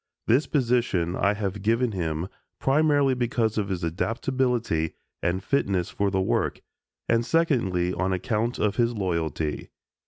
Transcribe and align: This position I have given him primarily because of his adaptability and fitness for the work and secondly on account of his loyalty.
This 0.25 0.47
position 0.47 1.15
I 1.15 1.35
have 1.35 1.61
given 1.61 1.91
him 1.91 2.27
primarily 2.59 3.13
because 3.13 3.59
of 3.59 3.69
his 3.69 3.83
adaptability 3.83 4.95
and 5.21 5.43
fitness 5.43 5.91
for 5.91 6.09
the 6.09 6.19
work 6.21 6.61
and 7.07 7.23
secondly 7.23 7.93
on 7.93 8.11
account 8.11 8.57
of 8.57 8.77
his 8.77 8.95
loyalty. 8.95 9.69